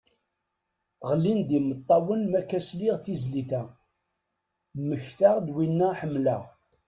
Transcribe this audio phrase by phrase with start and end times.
[1.09, 3.63] Ɣlin-d imettawen makka sliɣ tizlit a,
[4.79, 6.41] mmektaɣ-d winna ḥemmleɣ.